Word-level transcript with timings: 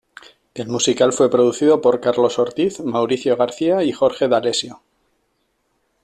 El 0.55 0.67
musical 0.67 1.13
fue 1.13 1.29
producido 1.29 1.79
por 1.79 2.01
Carlos 2.01 2.39
Ortiz, 2.39 2.79
Mauricio 2.79 3.37
García 3.37 3.83
y 3.83 3.91
Jorge 3.91 4.27
D'Alessio. 4.27 4.81